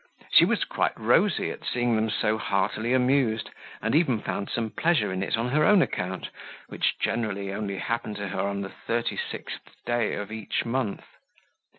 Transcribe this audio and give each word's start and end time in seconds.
She 0.31 0.45
was 0.45 0.63
quite 0.63 0.99
rosy 0.99 1.51
at 1.51 1.63
seeing 1.63 1.95
them 1.95 2.09
so 2.09 2.39
heartily 2.39 2.91
amused 2.91 3.51
and 3.83 3.93
even 3.93 4.19
found 4.19 4.49
some 4.49 4.71
pleasure 4.71 5.13
in 5.13 5.21
it 5.21 5.37
on 5.37 5.49
her 5.49 5.63
own 5.63 5.83
account, 5.83 6.31
which 6.69 6.97
generally 6.97 7.53
only 7.53 7.77
happened 7.77 8.15
to 8.15 8.29
her 8.29 8.39
on 8.41 8.61
the 8.61 8.69
thirty 8.87 9.15
sixth 9.29 9.59
day 9.85 10.15
of 10.15 10.31
each 10.31 10.65
month. 10.65 11.03